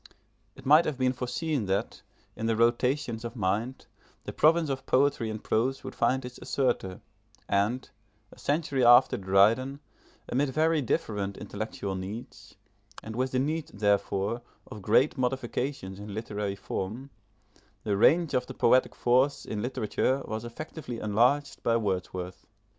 [0.55, 2.01] It might have been foreseen that,
[2.35, 3.85] in the rotations of mind,
[4.23, 7.01] the province of poetry in prose would find its assertor;
[7.47, 7.87] and,
[8.31, 9.79] a century after Dryden,
[10.27, 12.55] amid very different intellectual needs,
[13.03, 17.11] and with the need therefore of great modifications in literary form,
[17.83, 22.47] the range of the poetic force in literature was effectively enlarged by Wordsworth.